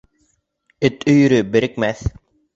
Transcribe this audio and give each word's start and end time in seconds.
Эт 0.89 1.05
өйөрө 1.13 1.43
берекмәҫ. 1.59 2.05